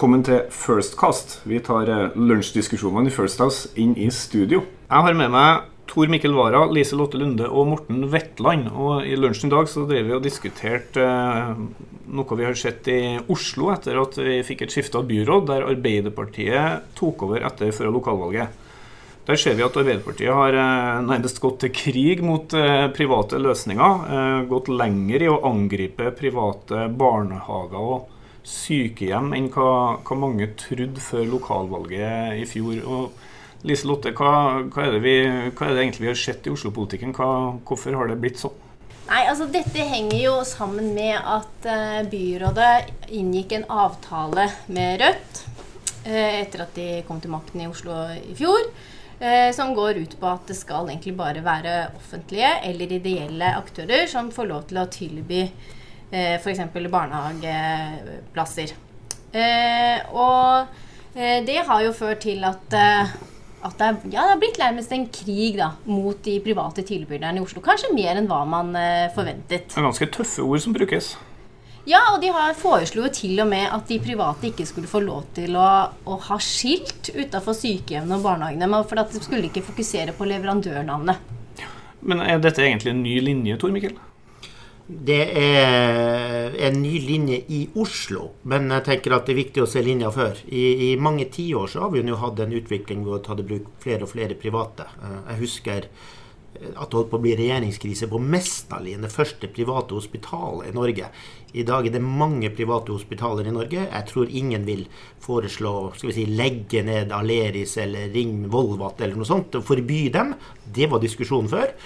[0.00, 1.34] velkommen til Firstcast.
[1.44, 4.62] Vi tar eh, lunsjdiskusjonene i First House inn i studio.
[4.86, 8.70] Jeg har med meg Tor Mikkel Wara, Lise Lotte Lunde og Morten Wetland.
[8.72, 11.50] Og i lunsjen i dag så drev vi og diskuterte eh,
[12.16, 15.66] noe vi har sett i Oslo etter at vi fikk et skifte av byråd, der
[15.68, 18.54] Arbeiderpartiet tok over etter før lokalvalget.
[19.28, 22.56] Der ser vi at Arbeiderpartiet har eh, nærmest gått til krig mot
[22.96, 24.48] private løsninger.
[24.48, 28.16] Gått lenger i å angripe private barnehager og
[28.50, 32.80] sykehjem enn hva, hva mange trodde før lokalvalget i fjor.
[32.84, 35.14] Og Lise Lotte, hva, hva, er vi,
[35.52, 37.14] hva, er det egentlig vi har sett i Oslo-politikken?
[37.14, 38.56] Hvorfor har det blitt sånn?
[39.10, 45.42] Nei, altså Dette henger jo sammen med at uh, byrådet inngikk en avtale med Rødt
[46.06, 48.70] uh, etter at de kom til makten i Oslo i fjor.
[49.20, 54.06] Uh, som går ut på at det skal egentlig bare være offentlige eller ideelle aktører
[54.08, 55.42] som får lov til å tilby
[56.10, 56.62] eh, f.eks.
[56.74, 58.74] barnehageplasser.
[59.30, 60.66] Eh, og
[61.14, 63.12] eh, det har jo ført til at, eh,
[63.62, 67.40] at det, er, ja, det har blitt nærmest en krig da, mot de private tilbyderne
[67.40, 67.62] i Oslo.
[67.64, 68.74] Kanskje mer enn hva man
[69.14, 69.70] forventet.
[69.70, 71.14] Det er ganske tøffe ord som brukes.
[71.88, 75.00] Ja, og de har foreslo jo til og med at de private ikke skulle få
[75.02, 78.82] lov til å, å ha skilt utafor sykehjemmene og barnehagene.
[78.90, 81.36] For at de skulle ikke fokusere på leverandørnavnet.
[82.00, 83.96] Men er dette egentlig en ny linje, Tor Mikkel?
[84.90, 89.68] Det er en ny linje i Oslo, men jeg tenker at det er viktig å
[89.70, 90.40] se linja før.
[90.50, 93.68] I, i mange tiår har vi jo hatt en utvikling hvor vi ta i bruk
[93.84, 94.88] flere og flere private.
[94.98, 95.86] Eh, jeg husker
[96.60, 101.12] at det holdt på å bli regjeringskrise på Mesnalin, det første private hospitalet i Norge.
[101.54, 103.86] I dag er det mange private hospitaler i Norge.
[103.86, 104.84] Jeg tror ingen vil
[105.22, 110.08] foreslå skal vi si, legge ned Aleris eller Ring Volvat eller noe sånt og forby
[110.18, 110.34] dem.
[110.66, 111.76] Det var diskusjonen før.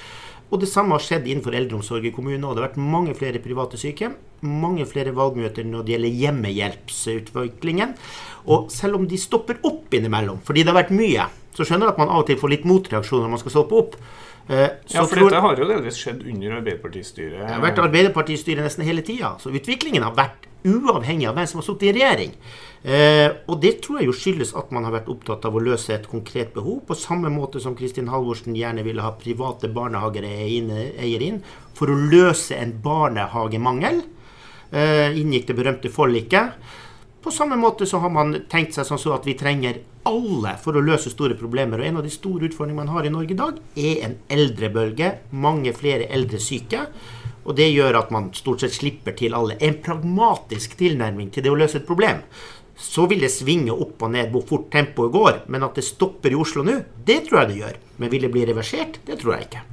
[0.54, 2.46] Og det samme har skjedd innenfor eldreomsorg i kommunene.
[2.46, 4.14] Og det har vært mange flere private sykehjem,
[4.46, 7.96] mange flere valgmøter når det gjelder hjemmehjelpsutviklingen.
[8.54, 11.96] Og selv om de stopper opp innimellom, fordi det har vært mye, så skjønner jeg
[11.96, 13.98] at man av og til får litt motreaksjoner når man skal stoppe opp.
[14.46, 17.38] Så ja, for dette har jo delvis skjedd under Arbeiderpartistyret.
[17.40, 19.34] Det har vært Arbeiderpartistyret nesten hele tida.
[19.40, 22.32] Så utviklingen har vært uavhengig av hvem som har sittet i regjering.
[22.84, 25.94] Eh, og det tror jeg jo skyldes at man har vært opptatt av å løse
[25.94, 31.40] et konkret behov, på samme måte som Kristin Halvorsen gjerne ville ha private barnehageeiere inn
[31.76, 34.02] for å løse en barnehagemangel.
[34.74, 36.58] Eh, inngikk det berømte forliket.
[37.24, 40.76] På samme måte så har man tenkt seg sånn så at vi trenger alle for
[40.76, 41.80] å løse store problemer.
[41.80, 45.14] Og en av de store utfordringene man har i Norge i dag, er en eldrebølge.
[45.32, 46.82] Mange flere eldre syke.
[47.44, 49.58] Og det gjør at man stort sett slipper til alle.
[49.60, 52.22] En pragmatisk tilnærming til det å løse et problem.
[52.80, 55.38] Så vil det svinge opp og ned hvor fort tempoet går.
[55.52, 57.78] Men at det stopper i Oslo nå, det tror jeg det gjør.
[58.00, 59.00] Men vil det bli reversert?
[59.06, 59.64] Det tror jeg ikke.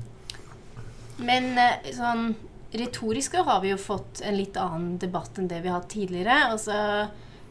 [1.26, 2.32] Men eh, sånn
[2.76, 6.38] retorisk har vi jo fått en litt annen debatt enn det vi har hatt tidligere.
[6.54, 6.78] Altså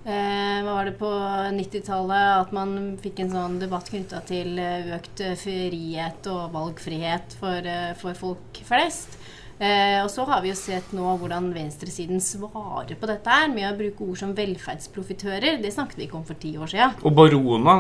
[0.01, 1.09] Eh, hva var det på
[1.53, 2.71] 90-tallet at man
[3.03, 8.63] fikk en sånn debatt knytta til eh, økt frihet og valgfrihet for, eh, for folk
[8.65, 9.19] flest.
[9.61, 13.67] Eh, og så har vi jo sett nå hvordan venstresiden svarer på dette her med
[13.69, 15.59] å bruke ord som velferdsprofitører.
[15.61, 16.95] Det snakket vi ikke om for ti år siden.
[17.05, 17.75] Og barona,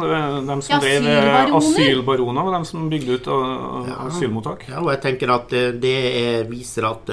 [0.44, 3.96] De som ja, drev asylbarona, var de som bygde ut ja.
[4.10, 4.68] asylmottak.
[4.68, 7.08] Ja, og jeg tenker at eh, det er, viser at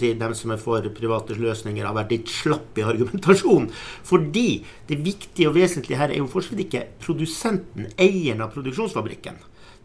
[0.00, 3.68] si, de som er for private løsninger, har vært litt slapp i argumentasjon.
[4.08, 4.48] Fordi
[4.88, 9.36] det viktige og vesentlige her er jo fortsatt ikke produsenten, eieren av produksjonsfabrikken.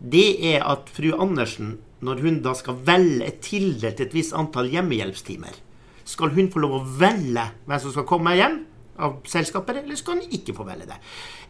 [0.03, 4.71] Det er at fru Andersen når hun da skal velge et tildelt et visst antall
[4.71, 5.55] hjemmehjelpstimer,
[6.03, 8.59] skal hun få lov å velge hvem som skal komme hjem
[9.03, 10.99] av selskaper, eller skal hun ikke få velge det?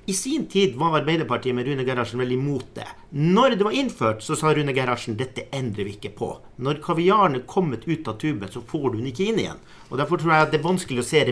[0.05, 2.87] I sin tid var Arbeiderpartiet med Rune Gerhardsen veldig imot det.
[3.15, 6.29] Når det var innført, så sa Rune Gerhardsen dette endrer vi ikke på.
[6.59, 9.61] Når kaviaren er kommet ut av tuben, så får du den ikke inn igjen.
[9.89, 11.23] Og Derfor tror jeg det er vanskelig å se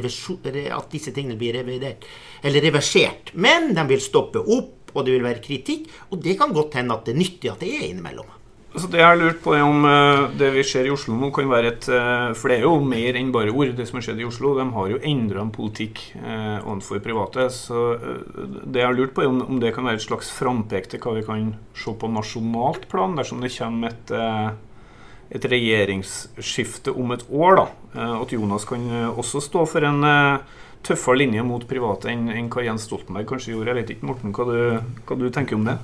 [0.71, 2.07] at disse tingene blir revidert,
[2.41, 3.33] eller reversert.
[3.35, 5.91] Men de vil stoppe opp, og det vil være kritikk.
[6.11, 8.37] Og det kan godt hende at det er nyttig at det er innimellom.
[8.71, 11.27] Altså det jeg har lurt på er om uh, det vi ser i Oslo nå,
[11.35, 14.05] kan være et uh, For det er jo mer enn bare ord, det som har
[14.05, 14.53] skjedd i Oslo.
[14.55, 17.49] De har jo endra en politikk eh, overfor private.
[17.51, 17.81] Så
[18.63, 21.03] det jeg har lurt på, er om, om, det kan være et slags frampek til
[21.03, 24.13] hva vi kan se på nasjonalt plan, dersom det kommer et,
[25.35, 27.59] et regjeringsskifte om et år.
[27.59, 27.67] da,
[28.21, 30.05] At Jonas kan også stå for en
[30.85, 33.73] tøffere linje mot private enn, enn hva Jens Stoltenberg kanskje gjorde.
[33.73, 35.77] Jeg vet ikke, Morten, hva du, hva du tenker om det?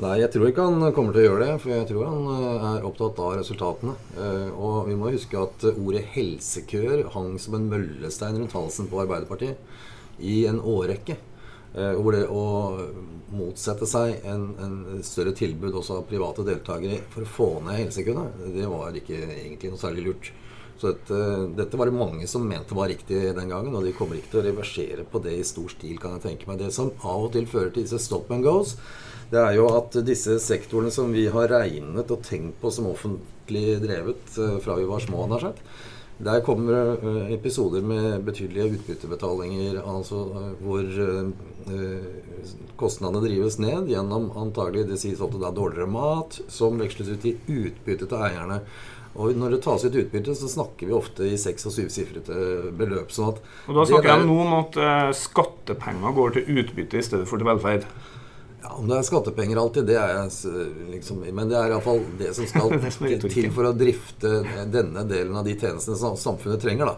[0.00, 1.54] Nei, jeg tror ikke han kommer til å gjøre det.
[1.60, 3.96] For jeg tror han eh, er opptatt av resultatene.
[4.16, 9.02] Eh, og vi må huske at ordet helsekøer hang som en møllestein rundt halsen på
[9.02, 9.60] Arbeiderpartiet
[10.24, 11.18] i en årrekke.
[11.70, 12.44] Eh, hvor det å
[13.36, 18.24] motsette seg en, en, større tilbud også av private deltakere for å få ned helsekøene,
[18.56, 20.32] det var ikke egentlig noe særlig lurt.
[20.80, 21.16] Så dette,
[21.58, 24.40] dette, var det mange som mente var riktig den gangen, og de kommer ikke til
[24.40, 26.62] å reversere på det i stor stil, kan jeg tenke meg.
[26.62, 28.78] Det som av og til fører til disse stop and goes,
[29.30, 33.76] det er jo at disse sektorene som vi har regnet og tenkt på som offentlig
[33.82, 35.60] drevet eh, fra vi var små, nær sagt,
[36.20, 40.84] der kommer uh, episoder med betydelige utbyttebetalinger, altså uh, hvor
[42.80, 47.36] kostnadene drives ned gjennom antagelig det sies ofte da dårligere mat, som veksles ut i
[47.46, 48.58] utbytte til eierne.
[49.18, 53.10] Og når det tas ut utbytte, så snakker vi ofte i seks- og syvsifrete beløp.
[53.10, 53.34] sånn
[53.66, 54.78] og da snakker jeg nå om at
[55.18, 57.88] skattepenger går til utbytte i stedet for til velferd.
[58.62, 60.28] Ja, Om det er skattepenger alltid, det er
[60.92, 62.70] liksom Men det er iallfall det som skal
[63.26, 66.86] til for å drifte denne delen av de tjenestene som samfunnet trenger.
[66.86, 66.96] da.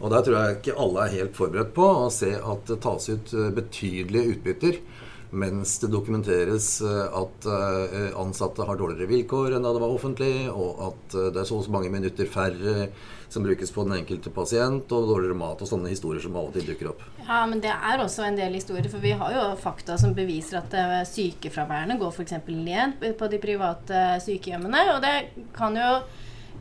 [0.00, 3.08] Og der tror jeg ikke alle er helt forberedt på å se at det tas
[3.10, 4.78] ut eh, betydelige utbytter
[5.30, 10.34] mens det dokumenteres eh, at eh, ansatte har dårligere vilkår enn da det var offentlig,
[10.50, 12.90] og at det er så og så mange minutter færre
[13.30, 16.56] som brukes på den enkelte pasient, og dårligere mat og sånne historier som av og
[16.56, 17.04] til dukker opp.
[17.22, 20.58] Ja, men det er også en del historier, for vi har jo fakta som beviser
[20.62, 22.34] at eh, sykefraværene går f.eks.
[22.50, 25.14] ned på de private sykehjemmene, og det
[25.56, 25.92] kan jo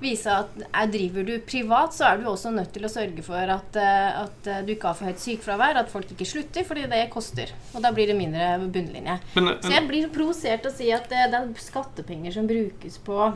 [0.02, 3.54] vise at er, driver du privat, så er du også nødt til å sørge for
[3.56, 7.02] at, eh, at du ikke har for høyt sykefravær, at folk ikke slutter, fordi det
[7.14, 7.52] koster.
[7.74, 9.20] Og da blir det mindre bunnlinje.
[9.36, 13.00] Men, så jeg blir provosert til å si at det, det, er skattepenger som brukes
[13.06, 13.32] på,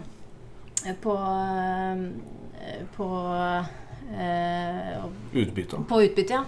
[1.04, 1.18] på
[2.96, 3.08] på
[4.18, 5.78] eh, Utbytte.
[5.88, 6.44] På utbytte, ja.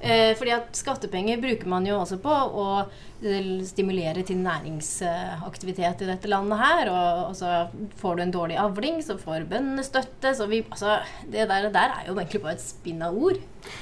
[0.00, 2.68] Eh, fordi at skattepenger bruker man jo også på å
[3.66, 6.90] stimulere til næringsaktivitet i dette landet her.
[6.92, 7.66] Og, og så
[7.98, 10.34] får du en dårlig avling, så får bøndene støtte.
[10.38, 13.40] Så vi, altså, det der, der, er jo egentlig bare et spinn av ord.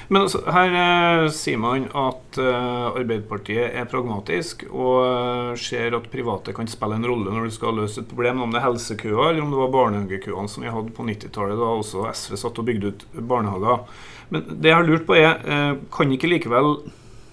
[0.09, 6.09] Men altså, her eh, sier man at eh, Arbeiderpartiet er pragmatisk og eh, ser at
[6.11, 8.41] private kan spille en rolle når du skal løse et problem.
[8.47, 11.73] Om det er helsekøer eller om det var barnehagekøene som vi hadde på 90-tallet, da
[11.77, 13.85] også SV satt og bygde ut barnehager.
[14.33, 16.71] Men det jeg har lurt på er, eh, kan ikke likevel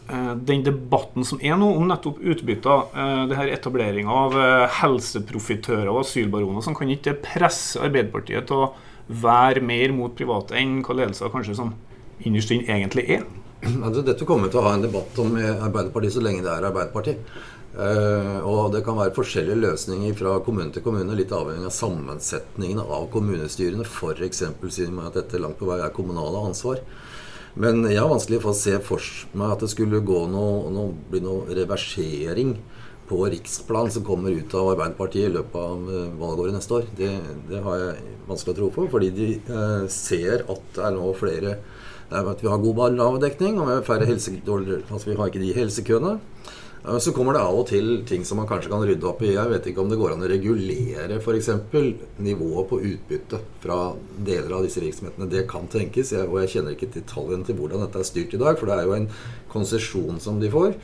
[0.10, 4.38] eh, den debatten som er nå om nettopp utbytter, eh, det her etableringa av
[4.82, 8.74] helseprofitører og asylbaroner, som kan ikke presse Arbeiderpartiet til å
[9.24, 11.74] være mer mot private enn hva ledelser kanskje som
[12.24, 13.26] innerst inne egentlig er?
[13.84, 16.68] Altså, dette kommer til å ha en debatt om i Arbeiderpartiet så lenge det er
[16.68, 17.36] Arbeiderpartiet.
[17.74, 22.84] Uh, og det kan være forskjellige løsninger fra kommune til kommune, litt avhengig av sammensetningen
[22.84, 23.88] av kommunestyrene.
[23.88, 24.44] F.eks.
[24.70, 26.84] siden at dette langt på vei er kommunale ansvar.
[27.58, 30.94] Men jeg har vanskelig for å se for meg at det skulle gå noe, noe,
[31.10, 32.56] bli noe reversering
[33.10, 36.90] på riksplan som kommer ut av Arbeiderpartiet i løpet av uh, valgåret neste år.
[36.98, 37.10] Det,
[37.50, 41.10] det, har jeg vanskelig å tro på, fordi de uh, ser at det er nå
[41.18, 41.58] flere
[42.14, 45.54] at vi har god barnehagedekning, og vi har færre helse, altså vi har ikke de
[45.56, 46.12] helsekøene.
[46.84, 49.30] Så kommer det av og til ting som man kanskje kan rydde opp i.
[49.38, 51.48] Jeg vet ikke om det går an å regulere f.eks.
[52.20, 53.78] nivået på utbytte fra
[54.20, 55.30] deler av disse virksomhetene.
[55.32, 58.60] Det kan tenkes, og jeg kjenner ikke detaljene til hvordan dette er styrt i dag.
[58.60, 59.08] For det er jo en
[59.54, 60.76] konsesjon som de får,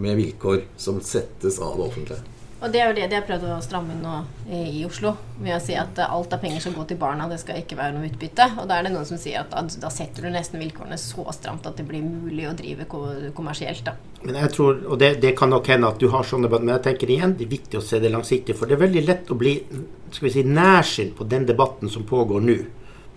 [0.00, 2.31] med vilkår som settes av det offentlige.
[2.62, 4.18] Og det er jo det de har prøvd å stramme inn nå
[4.54, 5.16] i Oslo.
[5.42, 7.96] Ved å si at alt av penger som går til barna, det skal ikke være
[7.96, 8.46] noe utbytte.
[8.62, 11.26] Og da er det noen som sier at da, da setter du nesten vilkårene så
[11.34, 13.82] stramt at det blir mulig å drive kommersielt.
[13.88, 13.96] da.
[14.22, 16.84] Men jeg tror, og det, det kan nok hende at du har sånne Men jeg
[16.86, 18.54] tenker igjen, det er viktig å se det langsiktig.
[18.54, 19.56] For det er veldig lett å bli
[20.12, 22.60] skal vi si, nærsynt på den debatten som pågår nå.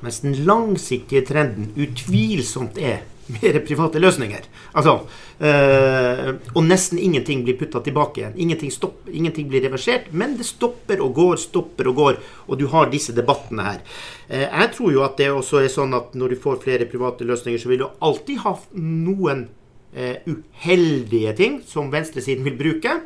[0.01, 3.03] Mens den langsiktige trenden utvilsomt er
[3.33, 4.45] mer private løsninger.
[4.77, 4.93] Altså,
[5.39, 8.37] øh, og nesten ingenting blir putta tilbake igjen.
[8.45, 12.21] Ingenting, stopp, ingenting, blir reversert, men det stopper og går, stopper og går.
[12.47, 13.81] Og du har disse debattene her.
[14.29, 17.27] Eh, jeg tror jo at det også er sånn at når du får flere private
[17.27, 19.47] løsninger, så vil du alltid ha noen
[19.95, 22.99] eh, uheldige ting som venstresiden vil bruke.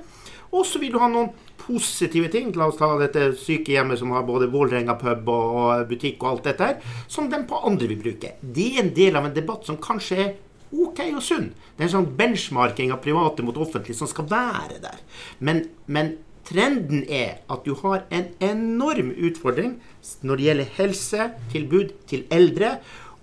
[0.52, 2.52] Og så vil du ha noen positive ting.
[2.58, 6.70] La oss ta dette sykehjemmet som har både Vålerenga pub og butikk og alt dette
[6.70, 8.36] her, som de på andre vil bruke.
[8.42, 10.32] Det er en del av en debatt som kanskje er
[10.70, 11.52] ok og sunn.
[11.76, 14.98] Det er en sånn benchmarking av private mot offentlig som skal være der.
[15.46, 16.16] Men, men
[16.50, 19.78] trenden er at du har en enorm utfordring
[20.26, 22.78] når det gjelder helsetilbud til eldre.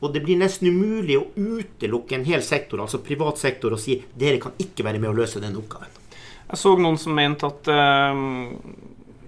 [0.04, 4.02] Og det blir nesten umulig å utelukke en hel sektor, altså privat sektor, og si
[4.14, 6.05] dere kan ikke være med å løse den oppgaven.
[6.46, 8.20] Jeg så noen som mente at eh,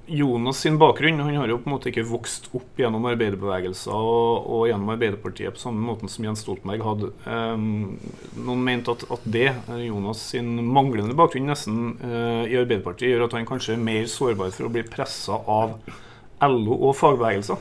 [0.08, 4.46] Jonas sin bakgrunn Han har jo på en måte ikke vokst opp gjennom arbeiderbevegelser og,
[4.48, 7.10] og gjennom Arbeiderpartiet på samme måte som Jens Stoltenberg hadde.
[7.28, 7.56] Eh,
[8.46, 13.26] noen mente at, at, det, eh, Jonas sin manglende bakgrunn nesten eh, i Arbeiderpartiet, gjør
[13.26, 15.76] at han kanskje er mer sårbar for å bli pressa av
[16.48, 17.60] LO og fagbevegelser.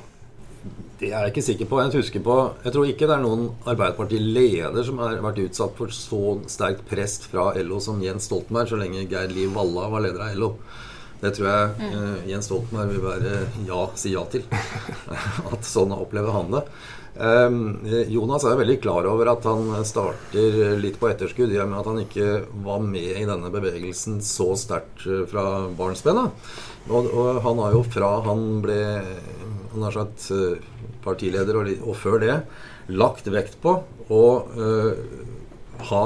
[0.98, 1.80] Det er jeg ikke sikker på.
[1.84, 5.94] Jeg, husker på, jeg tror ikke det er noen Arbeiderparti-leder som har vært utsatt for
[5.94, 10.26] så sterkt press fra LO som Jens Stoltenberg, så lenge Geir Liv Valla var leder
[10.26, 10.52] av LO.
[11.22, 11.94] Det tror jeg mm.
[11.94, 13.36] uh, Jens Stoltenberg vil være
[13.70, 14.46] ja, si ja til.
[15.54, 16.66] At sånn opplever han det.
[17.18, 17.80] Um,
[18.14, 21.88] Jonas er veldig klar over at han starter litt på etterskudd i og med at
[21.90, 22.28] han ikke
[22.62, 26.52] var med i denne bevegelsen så sterkt eh, fra barnsben av.
[26.92, 28.78] Og, og, han har jo fra han ble
[29.86, 30.60] har sagt eh,
[31.04, 32.36] partileder og, og, før det
[32.88, 33.74] lagt vekt på
[34.16, 34.94] å uh,
[35.90, 36.04] ha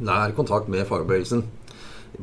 [0.00, 1.44] nær kontakt med fagbevegelsen.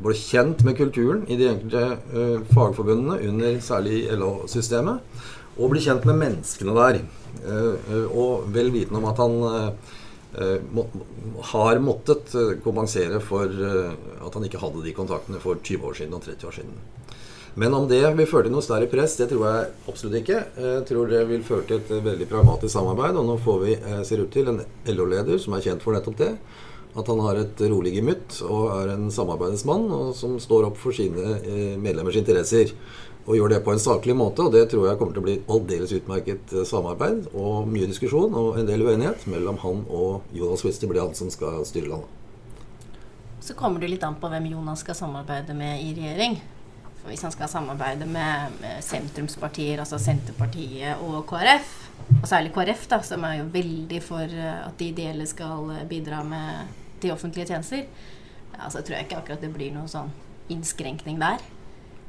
[0.00, 5.00] Ble kjent med kulturen i de enkelte fagforbundene under særlig LO-systemet.
[5.56, 7.00] Og bli kjent med menneskene der.
[7.46, 9.40] Eh, eh, og vel vitende om at han
[10.70, 10.84] må,
[11.50, 12.30] har måttet
[12.62, 16.54] kompensere for at han ikke hadde de kontaktene for 20 år siden og 30 år
[16.60, 16.76] siden.
[17.58, 20.40] Men om det vil føre til noe større press, det tror jeg absolutt ikke.
[20.54, 23.18] Jeg tror det vil føre til et veldig pragmatisk samarbeid.
[23.18, 23.76] Og nå får vi,
[24.06, 24.62] ser ut til, en
[24.94, 26.32] LO-leder som er kjent for nettopp det.
[26.98, 30.94] At han har et rolig gemytt og er en samarbeidesmann og som står opp for
[30.94, 31.36] sine
[31.78, 32.72] medlemmers interesser
[33.26, 34.44] og gjør det på en saklig måte.
[34.44, 38.34] Og det tror jeg kommer til å bli aldeles utmerket eh, samarbeid og mye diskusjon
[38.36, 40.82] og en del uenighet mellom han og Jonas Wist.
[40.82, 42.16] Det blir han som skal styre landet.
[43.40, 46.36] Så kommer det litt an på hvem Jonas skal samarbeide med i regjering.
[47.06, 51.70] Hvis han skal samarbeide med, med sentrumspartier, altså Senterpartiet og KrF,
[52.20, 55.86] og særlig KrF, da, som er jo veldig for eh, at de ideelle skal eh,
[55.88, 57.86] bidra med de offentlige tjenester,
[58.56, 60.12] ja, så tror jeg ikke akkurat det blir noen sånn
[60.52, 61.40] innskrenkning der.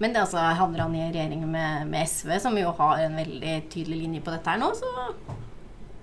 [0.01, 3.55] Men det altså, havner han i regjering med, med, SV, som jo har en veldig
[3.69, 4.91] tydelig linje på dette her nå, så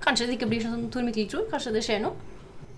[0.04, 1.48] kanskje det ikke blir sånn som Tor Mikkel tror.
[1.50, 2.14] Kanskje det skjer noe.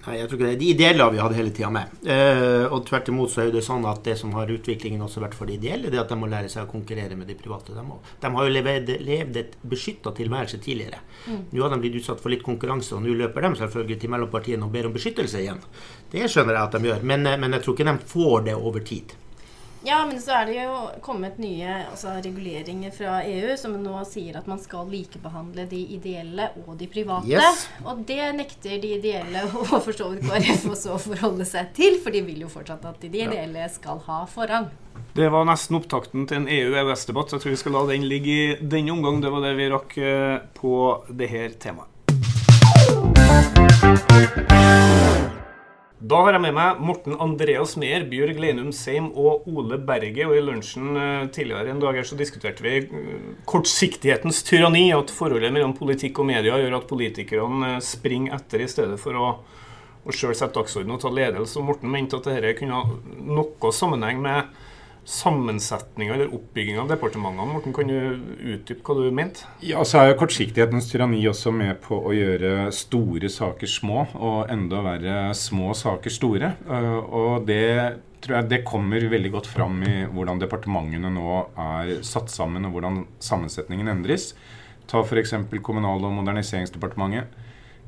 [0.01, 0.59] Nei, jeg tror ikke det.
[0.61, 1.93] De ideelle har vi hatt hele tida med.
[2.09, 5.37] Eh, og tvert imot så er det sånn at det som har utviklingen også vært
[5.37, 7.77] for de ideelle, det er at de må lære seg å konkurrere med de private.
[7.77, 7.99] De, må.
[8.23, 11.03] de har jo levd, levd et beskytta tilværelse tidligere.
[11.27, 11.43] Mm.
[11.53, 14.69] Nå har de blitt utsatt for litt konkurranse, og nå løper de selvfølgelig til mellompartiene
[14.69, 15.61] og ber om beskyttelse igjen.
[16.11, 18.57] Det skjønner jeg at de gjør, men, eh, men jeg tror ikke de får det
[18.57, 19.17] over tid.
[19.83, 24.37] Ja, men så er det jo kommet nye altså, reguleringer fra EU som nå sier
[24.37, 27.31] at man skal likebehandle de ideelle og de private.
[27.31, 27.65] Yes.
[27.87, 31.97] Og det nekter de ideelle og for så vidt KrF også å forholde seg til,
[32.05, 34.69] for de vil jo fortsatt at de ideelle skal ha forrang.
[35.17, 38.37] Det var nesten opptakten til en EU-EØS-debatt, så jeg tror vi skal la den ligge
[38.37, 39.23] i denne omgang.
[39.25, 40.75] Det var det vi rakk eh, på
[41.09, 41.89] det her temaet.
[46.11, 50.25] Da har jeg med meg Morten Andreas Meyer, Bjørg Leinum Seim og Ole Berge.
[50.27, 54.89] Og i lunsjen eh, tidligere en dag her så diskuterte vi eh, kortsiktighetens tyranni.
[54.97, 59.21] At forholdet mellom politikk og media gjør at politikerne eh, springer etter i stedet for
[59.21, 59.29] å,
[60.03, 61.61] å sjøl sette dagsorden og ta ledelse.
[61.61, 62.99] Og Morten mente at dette kunne ha
[63.39, 64.60] noe sammenheng med
[65.05, 67.49] sammensetninga eller oppbygginga av departementene.
[67.53, 67.97] Morten, kan du
[68.55, 69.47] utdype hva du mente?
[69.65, 74.53] Ja, så er jo kortsiktighetens tyranni også med på å gjøre store saker små, og
[74.53, 76.55] enda verre små saker store.
[76.69, 77.67] Eh, og det
[78.21, 82.77] tror jeg det kommer veldig godt fram i hvordan departementene nå er satt sammen, og
[82.77, 84.35] hvordan sammensetningen endres.
[84.91, 85.35] Ta f.eks.
[85.65, 87.39] Kommunal- og moderniseringsdepartementet.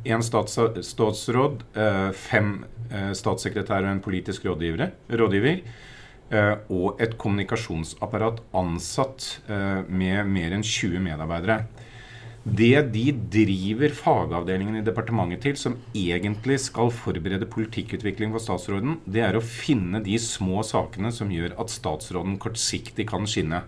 [0.03, 5.61] Én statsråd, eh, fem eh, statssekretærer og en politisk rådgiver.
[6.33, 11.59] Eh, og et kommunikasjonsapparat ansatt eh, med mer enn 20 medarbeidere.
[12.43, 19.23] Det de driver fagavdelingen i departementet til, som egentlig skal forberede politikkutvikling for statsråden, det
[19.29, 23.63] er å finne de små sakene som gjør at statsråden kortsiktig kan skinne.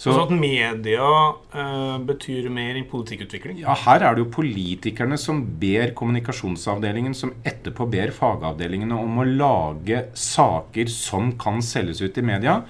[0.00, 1.08] Så, så at media
[1.52, 3.58] eh, betyr mer enn politikkutvikling?
[3.60, 9.28] Ja, her er det jo politikerne som ber kommunikasjonsavdelingen, som etterpå ber fagavdelingene om å
[9.28, 12.62] lage saker som kan selges ut i media,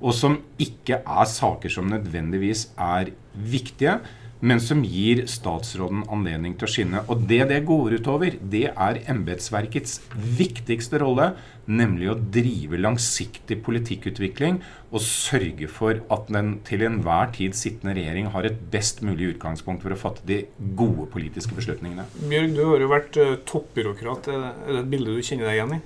[0.00, 3.98] og som ikke er saker som nødvendigvis er viktige
[4.44, 7.02] men som gir statsråden anledning til å skinne.
[7.08, 11.30] Og det det går utover, det er embetsverkets viktigste rolle,
[11.70, 14.60] nemlig å drive langsiktig politikkutvikling
[14.94, 19.84] og sørge for at den til enhver tid sittende regjering har et best mulig utgangspunkt
[19.84, 20.44] for å fatte de
[20.78, 22.06] gode politiske beslutningene.
[22.28, 24.30] Bjørg, du har jo vært uh, toppbyråkrat.
[24.30, 25.80] Er det et bilde du kjenner deg igjen i?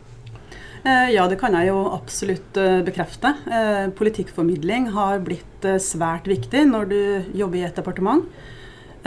[0.78, 3.34] Eh, ja, det kan jeg jo absolutt uh, bekrefte.
[3.98, 7.00] Politikkformidling har blitt svært viktig når du
[7.38, 8.28] jobber i et departement.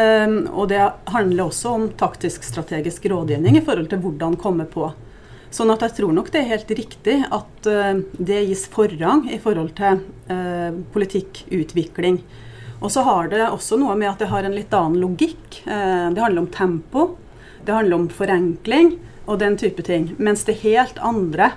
[0.02, 0.80] Og det
[1.12, 4.88] handler også om taktisk-strategisk rådgivning i forhold til hvordan komme på.
[5.52, 9.40] Sånn at jeg tror nok det er helt riktig at uh, det gis forrang i
[9.44, 10.00] forhold til
[10.32, 12.22] uh, politikkutvikling.
[12.82, 15.60] Og så har det også noe med at det har en litt annen logikk.
[15.68, 17.06] Uh, det handler om tempo,
[17.68, 18.96] det handler om forenkling
[19.28, 20.14] og den type ting.
[20.18, 21.52] Mens det er helt andre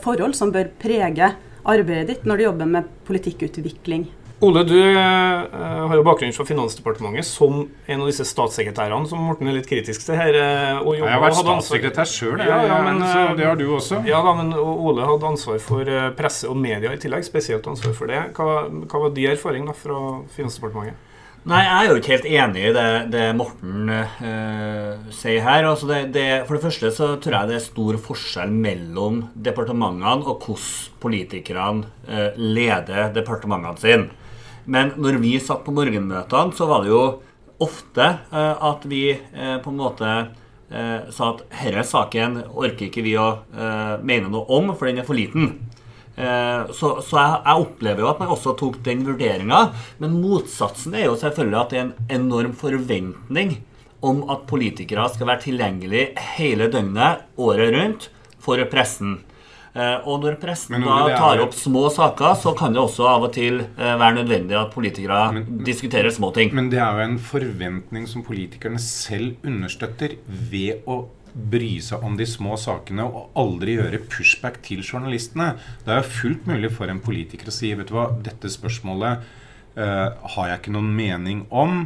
[0.00, 1.26] forhold som bør prege
[1.68, 4.06] arbeidet ditt når du jobber med politikkutvikling.
[4.44, 9.48] Ole, du uh, har jo bakgrunn fra Finansdepartementet som en av disse statssekretærene som Morten
[9.48, 10.36] er litt kritisk til her.
[10.36, 14.02] Uh, og jeg har vært statssekretær sjøl, ja, ja, uh, det har du også.
[14.04, 15.88] Ja da, men Ole hadde ansvar for
[16.18, 18.26] presse og media i tillegg, spesielt ansvar for det.
[18.36, 20.02] Hva, hva var din erfaring da fra
[20.36, 21.00] Finansdepartementet?
[21.46, 25.68] Nei, jeg er jo ikke helt enig i det, det Morten eh, sier her.
[25.68, 30.26] Altså det, det, for det første så tror jeg det er stor forskjell mellom departementene
[30.26, 34.25] og hvordan politikerne eh, leder departementene sine.
[34.66, 37.04] Men når vi satt på morgenmøtene, så var det jo
[37.62, 43.04] ofte eh, at vi eh, på en måte eh, sa at denne saken orker ikke
[43.06, 43.30] vi å
[44.02, 45.54] mene noe om, for den er for liten.
[46.16, 49.58] Så, så jeg, jeg, opplever jo at man også tok den vurderinga.
[50.00, 53.58] Men motsatsen er jo selvfølgelig at det er en enorm forventning
[54.06, 56.06] om at politikere skal være tilgjengelig
[56.38, 58.08] hele døgnet, året rundt,
[58.40, 59.18] for pressen.
[59.76, 63.34] Eh, og når pressen da tar opp små saker, så kan det også av og
[63.36, 66.54] til eh, være nødvendig at politikere men, diskuterer små ting.
[66.56, 71.02] Men det er jo en forventning som politikerne selv understøtter ved å
[71.36, 75.52] bry seg om de små sakene og aldri gjøre pushback til journalistene.
[75.84, 79.26] Det er jo fullt mulig for en politiker å si vet du hva, dette spørsmålet
[79.76, 81.82] uh, har jeg ikke noen mening om.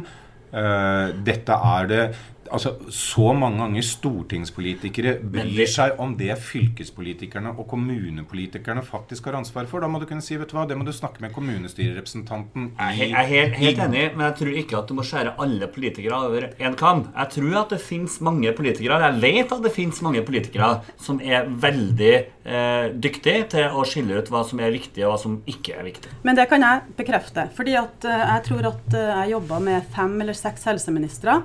[0.55, 2.05] Uh, dette er det
[2.51, 9.67] altså, så mange ganger stortingspolitikere bryr seg om det fylkespolitikerne og kommunepolitikerne faktisk har ansvar
[9.69, 9.83] for.
[9.83, 12.89] Da må du kunne si vet du hva, det må du snakke med kommunestyrerepresentanten i
[12.99, 16.21] Jeg er helt, helt enig, men jeg tror ikke at du må skjære alle politikere
[16.27, 17.05] over én kam.
[17.15, 21.21] Jeg tror at det fins mange politikere, jeg vet at det fins mange politikere som
[21.23, 25.39] er veldig eh, dyktige til å skille ut hva som er viktig, og hva som
[25.49, 26.13] ikke er viktig.
[26.27, 27.49] Men det kan jeg bekrefte.
[27.55, 31.41] fordi at eh, jeg tror at eh, jeg jobba med fem eller seks helseministre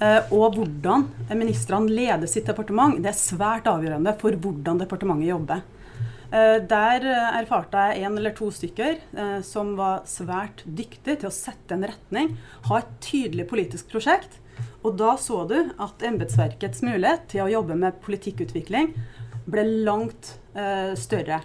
[0.00, 1.02] og hvordan
[1.36, 5.60] ministrene leder sitt departement, det er svært avgjørende for hvordan departementet jobber.
[6.30, 7.04] Eh, der
[7.40, 11.86] erfarte jeg en eller to stykker eh, som var svært dyktige til å sette en
[11.90, 12.36] retning,
[12.68, 14.38] ha et tydelig politisk prosjekt.
[14.86, 18.92] Og da så du at embetsverkets mulighet til å jobbe med politikkutvikling
[19.50, 20.36] ble langt
[21.00, 21.38] større.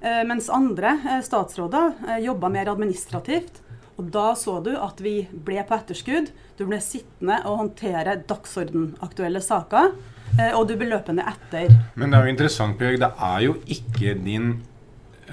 [0.00, 3.60] Mens andre statsråder jobba mer administrativt
[4.00, 6.32] og da så du at vi ble på etterskudd.
[6.56, 9.92] Du ble sittende og håndtere dagsordenaktuelle saker.
[10.38, 11.72] Eh, og du ble løpende etter.
[12.00, 13.00] Men det er jo interessant, Bjørg.
[13.02, 14.52] Det er jo ikke din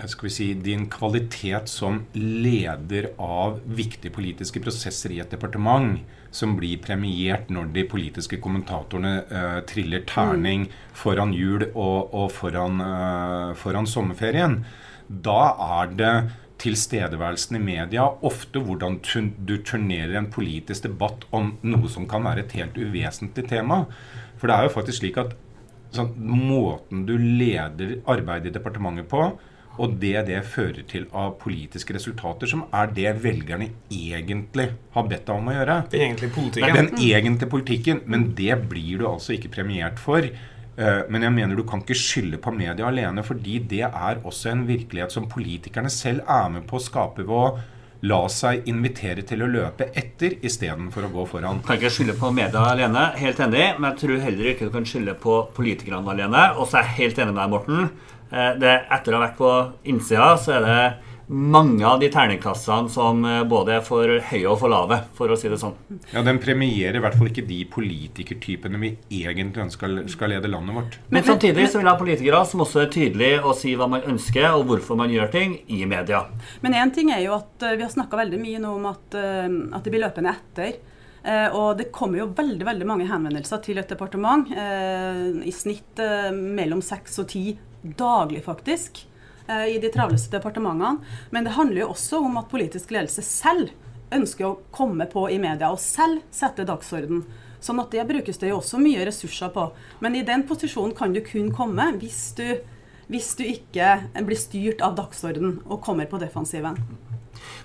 [0.05, 5.95] skal vi si, din kvalitet som leder av viktige politiske prosesser i et departement
[6.29, 10.75] som blir premiert når de politiske kommentatorene uh, triller terning mm.
[11.01, 14.59] foran jul og, og foran, uh, foran sommerferien.
[15.07, 15.39] Da
[15.81, 16.13] er det
[16.61, 18.99] tilstedeværelsen i media, ofte hvordan
[19.45, 23.83] du turnerer en politisk debatt om noe som kan være et helt uvesentlig tema.
[24.37, 25.35] For det er jo faktisk slik at
[25.95, 29.29] sånn, måten du leder arbeidet i departementet på,
[29.77, 35.27] og det det fører til av politiske resultater, som er det velgerne egentlig har bedt
[35.27, 35.79] deg om å gjøre.
[35.91, 36.77] Den egentlige politikken.
[36.79, 40.25] Den egentlige politikken, Men det blir du altså ikke premiert for.
[40.77, 44.51] Eh, men jeg mener du kan ikke skylde på media alene, fordi det er også
[44.51, 47.47] en virkelighet som politikerne selv er med på å skape ved å
[48.05, 51.63] la seg invitere til å løpe etter istedenfor å gå foran.
[51.65, 54.85] Kan ikke skylde på media alene, helt enig, men jeg tror heller ikke du kan
[54.85, 56.51] skylde på politikerne alene.
[56.61, 57.89] Og så er jeg helt enig med deg, Morten.
[58.29, 59.51] Eh, det, etter å ha vært på
[59.89, 60.81] innsida, så er det
[61.27, 65.37] mange av de terningkassene som eh, både er for høye og for lave, for å
[65.39, 65.75] si det sånn.
[66.13, 70.77] Ja, Den premierer i hvert fall ikke de politikertypene vi egentlig ønsker skal lede landet
[70.77, 70.97] vårt.
[71.11, 74.07] Men samtidig så vil jeg ha politikere som også er tydelige og sier hva man
[74.07, 76.23] ønsker, og hvorfor man gjør ting, i media.
[76.63, 79.19] Men én ting er jo at eh, vi har snakka veldig mye nå om at,
[79.19, 80.79] eh, at det blir løpende etter.
[81.27, 84.47] og det kommer jo veldig veldig mange henvendelser til et departement.
[84.47, 85.99] I snitt
[86.31, 89.01] mellom seks og ti daglig, faktisk.
[89.47, 90.97] Eh, i de travleste departementene.
[91.29, 93.71] Men det handler jo også om at politisk ledelse selv
[94.11, 97.23] ønsker å komme på i media og selv sette dagsorden.
[97.63, 99.69] Sånn at det brukes det jo også mye ressurser på.
[100.03, 102.59] Men i den posisjonen kan du kun komme hvis du,
[103.07, 103.95] hvis du ikke
[104.27, 106.79] blir styrt av dagsorden og kommer på defensiven.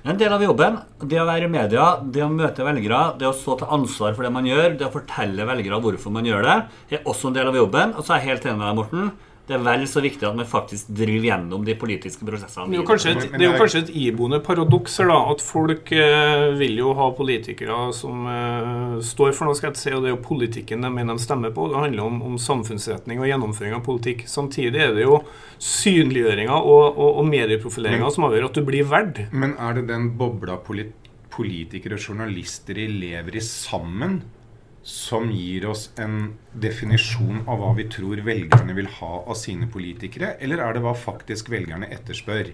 [0.07, 3.35] En del av jobben, det å være i media, det å møte velgere, det å
[3.35, 6.57] stå til ansvar for det man gjør, det å fortelle velgere hvorfor man gjør det,
[6.95, 7.95] er også en del av jobben.
[7.97, 9.13] Og så er jeg helt enig med deg, Morten
[9.53, 12.71] det er vel så viktig at man faktisk driver gjennom de politiske prosessene.
[12.73, 15.19] Det er jo kanskje et, det er jo kanskje et iboende paradoks her, da.
[15.35, 19.93] At folk eh, vil jo ha politikere som eh, står for noe, skal jeg si,
[19.93, 21.69] og det er jo politikken de mener de stemmer på.
[21.69, 24.25] Det handler om, om samfunnsretning og gjennomføring av politikk.
[24.31, 25.21] Samtidig er det jo
[25.63, 29.27] synliggjøringa og, og, og medieprofileringa som avgjør at du blir verd.
[29.37, 34.23] Men er det den bobla politikere og journalister lever i sammen?
[34.83, 40.35] Som gir oss en definisjon av hva vi tror velgerne vil ha av sine politikere,
[40.43, 42.51] eller er det hva faktisk velgerne etterspør?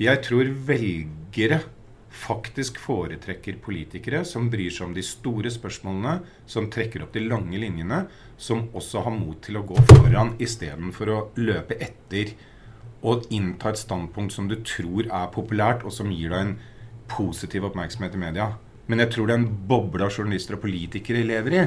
[0.00, 1.60] Jeg tror velgere
[2.12, 7.60] faktisk foretrekker politikere som bryr seg om de store spørsmålene, som trekker opp de lange
[7.60, 12.34] linjene, som også har mot til å gå foran istedenfor å løpe etter
[13.02, 16.58] og innta et standpunkt som du tror er populært, og som gir deg en
[17.12, 18.52] positiv oppmerksomhet i media.
[18.92, 21.60] Men jeg tror den bobla journalister og politikere lever i,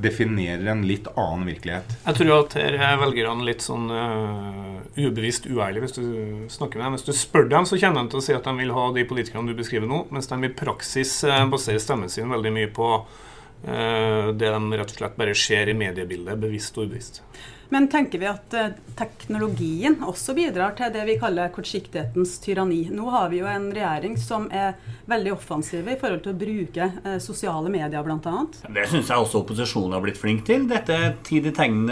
[0.00, 1.90] definerer en litt annen virkelighet.
[2.06, 6.06] Jeg tror at her er velgerne litt sånn uh, ubevisst uærlige hvis du
[6.48, 6.96] snakker med dem.
[6.96, 9.04] Hvis du spør dem, så kommer de til å si at de vil ha de
[9.10, 12.88] politikerne du beskriver nå, mens de i praksis uh, baserer stemmen sin veldig mye på
[12.96, 17.20] uh, det de rett og slett bare ser i mediebildet, bevisst og ubevisst.
[17.70, 22.80] Men tenker vi at eh, teknologien også bidrar til det vi kaller kortsiktighetens tyranni?
[22.90, 24.74] Nå har vi jo en regjering som er
[25.10, 28.42] veldig offensiv i forhold til å bruke eh, sosiale medier bl.a.
[28.66, 30.66] Det syns jeg også opposisjonen har blitt flink til.
[30.70, 31.84] Dette er tid i tegn,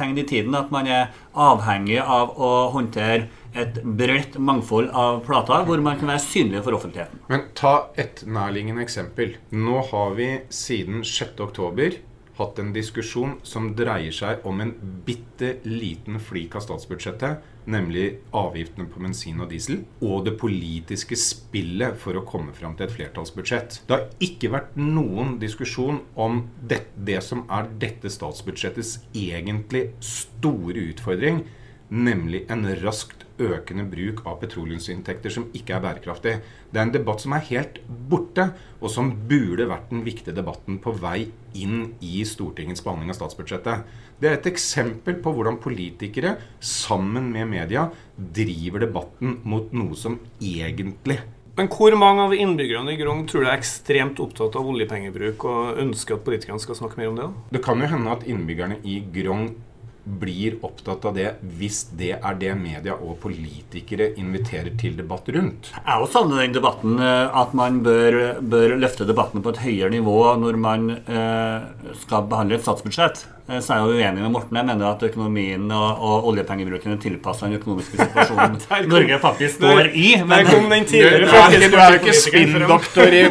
[0.00, 5.64] tegn i tiden at man er avhengig av å håndtere et bredt mangfold av plater
[5.68, 7.20] hvor man kan være synlig for offentligheten.
[7.28, 9.36] Men ta et nærliggende eksempel.
[9.52, 12.00] Nå har vi siden 6.10
[12.38, 14.72] hatt en diskusjon som dreier seg om en
[15.06, 21.98] bitte liten flik av statsbudsjettet, nemlig avgiftene på bensin og diesel, og det politiske spillet
[22.00, 23.82] for å komme fram til et flertallsbudsjett.
[23.88, 30.88] Det har ikke vært noen diskusjon om det, det som er dette statsbudsjettets egentlig store
[30.92, 31.44] utfordring,
[31.88, 36.34] nemlig en raskt økende bruk av petroleumsinntekter som ikke er bærekraftig.
[36.70, 40.80] Det er en debatt som er helt borte, og som burde vært den viktige debatten
[40.82, 43.88] på vei inn i Stortingets behandling av statsbudsjettet.
[44.18, 50.20] Det er et eksempel på hvordan politikere sammen med media driver debatten mot noe som
[50.42, 51.20] egentlig
[51.58, 55.80] men hvor mange av innbyggerne i Grong tror du er ekstremt opptatt av oljepengebruk og
[55.82, 57.24] ønsker at politikerne skal snakke mer om det?
[57.26, 57.46] da?
[57.56, 59.48] Det kan jo hende at innbyggerne i Grong
[60.20, 65.72] blir opptatt av det hvis det er det media og politikere inviterer til debatt rundt.
[65.76, 69.92] Jeg også savner den debatten, eh, at man bør, bør, løfte debatten på et høyere
[69.94, 73.26] nivå når man eh, skal behandle et statsbudsjett.
[73.48, 74.56] Eh, så er jeg jo uenig med Morten.
[74.60, 78.58] Jeg mener at økonomien og, og oljepengebruken er tilpassa den økonomiske situasjonen
[78.92, 80.10] Norge faktisk står i.
[80.20, 83.24] Men der kom den tidligere Du er jo ikke spinndoktor i,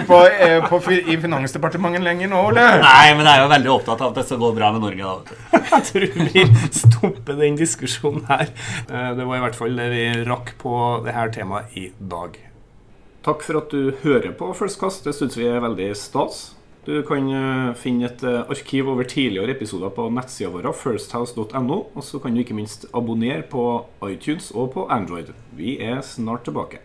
[1.14, 2.66] i Finansdepartementet lenger nå, Ole?
[2.82, 5.14] Nei, men jeg er jo veldig opptatt av at det skal gå bra med Norge.
[5.14, 5.62] da.
[5.68, 8.50] Jeg tror vi stopper den diskusjonen her.
[8.90, 10.76] Eh, det var i hvert fall det vi rakk på
[11.06, 12.40] dette temaet i dag.
[13.28, 15.06] Takk for at du hører på First Cast.
[15.06, 16.57] Det syns vi er veldig stas.
[16.88, 21.80] Du kan eh, finne et eh, arkiv over tidligere episoder på nettsida vår, firsthouse.no.
[21.92, 23.66] Og så kan du ikke minst abonnere på
[24.08, 25.36] iTunes og på Android.
[25.52, 26.80] Vi er snart tilbake.